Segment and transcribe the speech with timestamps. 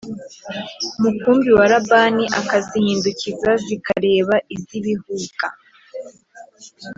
[1.01, 5.45] Mukumbi wa labani akazihindukiza zikareba iz ibihuga